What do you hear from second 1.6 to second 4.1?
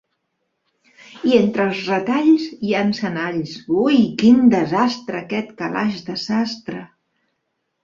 els retalls hi ha encenalls. Ui!